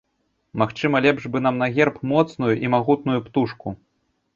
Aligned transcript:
Магчыма, 0.61 1.01
лепш 1.07 1.27
бы 1.35 1.43
нам 1.49 1.61
на 1.65 1.69
герб 1.77 2.03
моцную 2.15 2.53
і 2.67 2.77
магутную 2.77 3.19
птушку. 3.29 3.81